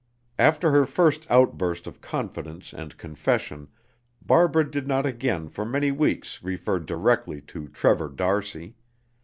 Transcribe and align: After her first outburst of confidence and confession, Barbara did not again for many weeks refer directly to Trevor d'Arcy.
After 0.39 0.71
her 0.71 0.87
first 0.87 1.27
outburst 1.29 1.85
of 1.85 2.01
confidence 2.01 2.73
and 2.73 2.97
confession, 2.97 3.67
Barbara 4.19 4.67
did 4.71 4.87
not 4.87 5.05
again 5.05 5.47
for 5.47 5.63
many 5.63 5.91
weeks 5.91 6.41
refer 6.41 6.79
directly 6.79 7.39
to 7.41 7.67
Trevor 7.67 8.09
d'Arcy. 8.09 8.73